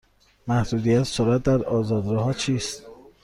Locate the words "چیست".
2.33-2.85